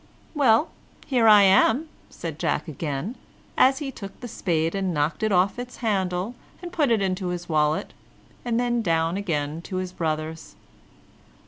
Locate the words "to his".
9.61-9.91